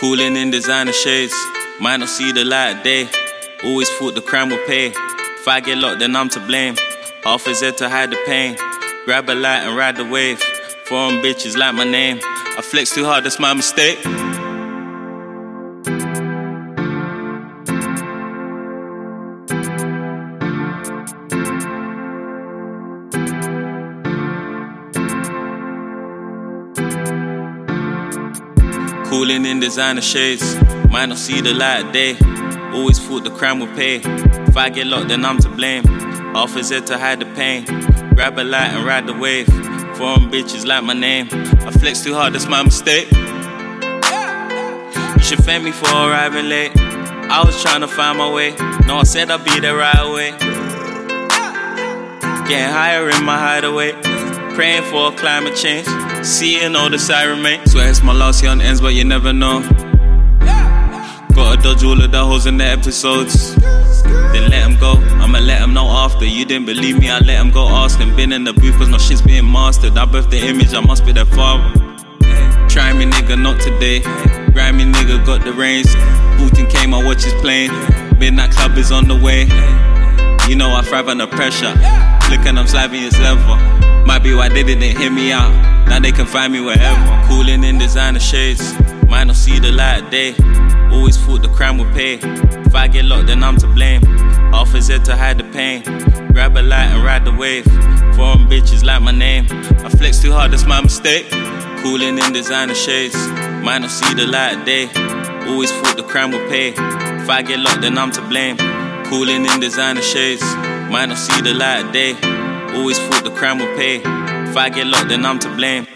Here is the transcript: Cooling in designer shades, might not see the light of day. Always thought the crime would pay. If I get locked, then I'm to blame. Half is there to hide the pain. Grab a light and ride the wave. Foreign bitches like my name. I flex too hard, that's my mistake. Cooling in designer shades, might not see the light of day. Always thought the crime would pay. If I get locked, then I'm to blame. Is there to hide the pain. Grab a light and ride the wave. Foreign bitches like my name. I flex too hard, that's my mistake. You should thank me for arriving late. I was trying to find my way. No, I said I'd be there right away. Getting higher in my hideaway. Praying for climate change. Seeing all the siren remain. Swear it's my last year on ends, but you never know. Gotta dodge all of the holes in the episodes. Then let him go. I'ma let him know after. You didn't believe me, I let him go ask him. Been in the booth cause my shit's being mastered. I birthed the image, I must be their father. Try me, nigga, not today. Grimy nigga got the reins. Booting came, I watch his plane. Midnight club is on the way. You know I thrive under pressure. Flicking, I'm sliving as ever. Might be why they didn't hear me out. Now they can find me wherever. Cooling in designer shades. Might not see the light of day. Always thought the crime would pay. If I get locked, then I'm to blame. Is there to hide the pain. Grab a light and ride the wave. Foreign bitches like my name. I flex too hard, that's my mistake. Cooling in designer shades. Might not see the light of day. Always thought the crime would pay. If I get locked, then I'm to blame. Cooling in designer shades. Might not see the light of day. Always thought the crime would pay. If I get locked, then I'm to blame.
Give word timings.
Cooling 0.00 0.34
in 0.34 0.50
designer 0.50 0.92
shades, 0.92 1.34
might 1.78 1.98
not 1.98 2.08
see 2.08 2.32
the 2.32 2.42
light 2.42 2.78
of 2.78 2.82
day. 2.82 3.06
Always 3.62 3.90
thought 3.98 4.14
the 4.14 4.22
crime 4.22 4.48
would 4.48 4.66
pay. 4.66 4.86
If 4.86 5.46
I 5.46 5.60
get 5.60 5.76
locked, 5.76 5.98
then 5.98 6.16
I'm 6.16 6.30
to 6.30 6.40
blame. 6.40 6.74
Half 7.22 7.46
is 7.46 7.60
there 7.60 7.72
to 7.72 7.90
hide 7.90 8.10
the 8.10 8.18
pain. 8.24 8.56
Grab 9.04 9.28
a 9.28 9.34
light 9.34 9.66
and 9.66 9.76
ride 9.76 9.96
the 9.96 10.06
wave. 10.06 10.40
Foreign 10.86 11.16
bitches 11.16 11.54
like 11.54 11.74
my 11.74 11.84
name. 11.84 12.18
I 12.22 12.62
flex 12.62 12.94
too 12.94 13.04
hard, 13.04 13.24
that's 13.24 13.38
my 13.38 13.52
mistake. 13.52 13.98
Cooling 29.10 29.44
in 29.44 29.58
designer 29.58 30.00
shades, 30.00 30.54
might 30.88 31.06
not 31.06 31.18
see 31.18 31.40
the 31.40 31.52
light 31.52 31.84
of 31.84 31.92
day. 31.92 32.16
Always 32.72 33.00
thought 33.00 33.24
the 33.24 33.30
crime 33.30 33.58
would 33.58 33.74
pay. 33.74 33.96
If 33.96 34.56
I 34.56 34.70
get 34.70 34.86
locked, 34.86 35.08
then 35.08 35.24
I'm 35.24 35.38
to 35.38 35.48
blame. 35.48 35.82
Is 36.56 36.68
there 36.68 36.80
to 36.80 36.96
hide 36.96 37.18
the 37.18 37.26
pain. 37.34 37.64
Grab 38.14 38.38
a 38.38 38.44
light 38.44 38.70
and 38.70 38.86
ride 38.86 39.08
the 39.08 39.12
wave. 39.12 39.48
Foreign 39.96 40.30
bitches 40.30 40.64
like 40.64 40.84
my 40.84 40.94
name. 40.94 41.26
I 41.32 41.72
flex 41.72 42.04
too 42.04 42.14
hard, 42.14 42.34
that's 42.34 42.46
my 42.46 42.62
mistake. 42.62 43.10
You 43.10 43.18
should 45.22 45.42
thank 45.44 45.64
me 45.64 45.72
for 45.72 45.88
arriving 45.88 46.48
late. 46.48 46.70
I 46.76 47.42
was 47.44 47.60
trying 47.60 47.80
to 47.80 47.88
find 47.88 48.16
my 48.16 48.32
way. 48.32 48.54
No, 48.86 48.98
I 48.98 49.02
said 49.02 49.28
I'd 49.30 49.44
be 49.44 49.58
there 49.58 49.76
right 49.76 49.98
away. 49.98 50.30
Getting 52.48 52.72
higher 52.72 53.10
in 53.10 53.24
my 53.24 53.38
hideaway. 53.38 53.92
Praying 54.54 54.84
for 54.84 55.10
climate 55.12 55.56
change. 55.56 55.88
Seeing 56.22 56.76
all 56.76 56.90
the 56.90 56.98
siren 56.98 57.38
remain. 57.38 57.66
Swear 57.66 57.88
it's 57.88 58.02
my 58.02 58.12
last 58.12 58.42
year 58.42 58.50
on 58.50 58.60
ends, 58.60 58.80
but 58.80 58.92
you 58.92 59.04
never 59.04 59.32
know. 59.32 59.60
Gotta 61.34 61.62
dodge 61.62 61.82
all 61.82 62.02
of 62.02 62.10
the 62.10 62.22
holes 62.22 62.44
in 62.44 62.58
the 62.58 62.64
episodes. 62.64 63.54
Then 63.54 64.50
let 64.50 64.68
him 64.68 64.78
go. 64.78 64.92
I'ma 65.22 65.38
let 65.38 65.62
him 65.62 65.72
know 65.72 65.88
after. 65.88 66.26
You 66.26 66.44
didn't 66.44 66.66
believe 66.66 66.98
me, 66.98 67.08
I 67.08 67.20
let 67.20 67.40
him 67.40 67.50
go 67.50 67.66
ask 67.68 67.98
him. 67.98 68.14
Been 68.16 68.32
in 68.32 68.44
the 68.44 68.52
booth 68.52 68.76
cause 68.76 68.90
my 68.90 68.98
shit's 68.98 69.22
being 69.22 69.50
mastered. 69.50 69.96
I 69.96 70.04
birthed 70.04 70.30
the 70.30 70.38
image, 70.38 70.74
I 70.74 70.80
must 70.80 71.06
be 71.06 71.12
their 71.12 71.24
father. 71.24 71.72
Try 72.68 72.92
me, 72.92 73.06
nigga, 73.06 73.40
not 73.40 73.58
today. 73.60 74.00
Grimy 74.52 74.84
nigga 74.84 75.24
got 75.24 75.42
the 75.44 75.52
reins. 75.52 75.94
Booting 76.36 76.66
came, 76.68 76.92
I 76.92 77.02
watch 77.02 77.24
his 77.24 77.34
plane. 77.40 77.70
Midnight 78.18 78.50
club 78.50 78.76
is 78.76 78.92
on 78.92 79.08
the 79.08 79.16
way. 79.16 79.48
You 80.48 80.56
know 80.56 80.74
I 80.74 80.82
thrive 80.82 81.08
under 81.08 81.26
pressure. 81.26 81.72
Flicking, 82.24 82.58
I'm 82.58 82.66
sliving 82.66 83.02
as 83.04 83.18
ever. 83.20 83.56
Might 84.06 84.22
be 84.22 84.34
why 84.34 84.48
they 84.48 84.62
didn't 84.62 84.98
hear 84.98 85.10
me 85.10 85.32
out. 85.32 85.50
Now 85.88 85.98
they 86.00 86.12
can 86.12 86.26
find 86.26 86.52
me 86.52 86.60
wherever. 86.60 87.28
Cooling 87.28 87.64
in 87.64 87.78
designer 87.78 88.20
shades. 88.20 88.74
Might 89.08 89.24
not 89.24 89.36
see 89.36 89.58
the 89.58 89.72
light 89.72 90.04
of 90.04 90.10
day. 90.10 90.34
Always 90.92 91.16
thought 91.16 91.42
the 91.42 91.48
crime 91.48 91.78
would 91.78 91.92
pay. 91.94 92.18
If 92.66 92.74
I 92.74 92.88
get 92.88 93.04
locked, 93.04 93.26
then 93.26 93.42
I'm 93.42 93.56
to 93.58 93.66
blame. 93.66 94.02
Is 94.74 94.86
there 94.86 94.98
to 95.00 95.16
hide 95.16 95.38
the 95.38 95.44
pain. 95.44 95.82
Grab 96.32 96.56
a 96.56 96.62
light 96.62 96.86
and 96.86 97.04
ride 97.04 97.24
the 97.24 97.32
wave. 97.32 97.64
Foreign 98.14 98.46
bitches 98.48 98.84
like 98.84 99.02
my 99.02 99.10
name. 99.10 99.46
I 99.84 99.88
flex 99.88 100.22
too 100.22 100.32
hard, 100.32 100.52
that's 100.52 100.64
my 100.64 100.80
mistake. 100.80 101.28
Cooling 101.82 102.18
in 102.18 102.32
designer 102.32 102.74
shades. 102.74 103.16
Might 103.64 103.78
not 103.78 103.90
see 103.90 104.14
the 104.14 104.26
light 104.26 104.58
of 104.58 104.64
day. 104.64 104.88
Always 105.50 105.72
thought 105.72 105.96
the 105.96 106.04
crime 106.04 106.30
would 106.30 106.48
pay. 106.48 106.68
If 106.68 107.28
I 107.28 107.42
get 107.42 107.58
locked, 107.58 107.80
then 107.80 107.98
I'm 107.98 108.12
to 108.12 108.22
blame. 108.22 108.56
Cooling 109.10 109.44
in 109.44 109.58
designer 109.58 110.02
shades. 110.02 110.40
Might 110.88 111.06
not 111.06 111.18
see 111.18 111.40
the 111.42 111.52
light 111.52 111.84
of 111.84 111.92
day. 111.92 112.12
Always 112.76 112.96
thought 113.00 113.24
the 113.24 113.32
crime 113.32 113.58
would 113.58 113.76
pay. 113.76 113.96
If 113.96 114.56
I 114.56 114.68
get 114.68 114.86
locked, 114.86 115.08
then 115.08 115.26
I'm 115.26 115.40
to 115.40 115.52
blame. 115.56 115.88